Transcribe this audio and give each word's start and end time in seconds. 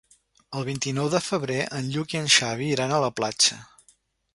El 0.59 0.63
vint-i-nou 0.69 1.11
de 1.17 1.21
febrer 1.27 1.59
en 1.83 1.93
Lluc 1.97 2.17
i 2.17 2.21
en 2.23 2.33
Xavi 2.41 2.75
iran 2.77 2.97
a 3.01 3.05
la 3.09 3.15
platja. 3.23 3.65